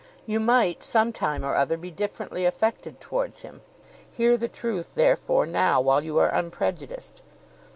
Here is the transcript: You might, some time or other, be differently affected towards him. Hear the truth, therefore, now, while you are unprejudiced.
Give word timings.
You 0.25 0.39
might, 0.39 0.81
some 0.81 1.13
time 1.13 1.45
or 1.45 1.53
other, 1.55 1.77
be 1.77 1.91
differently 1.91 2.43
affected 2.43 2.99
towards 2.99 3.41
him. 3.43 3.61
Hear 4.13 4.35
the 4.35 4.47
truth, 4.47 4.95
therefore, 4.95 5.45
now, 5.45 5.79
while 5.79 6.03
you 6.03 6.17
are 6.17 6.33
unprejudiced. 6.33 7.21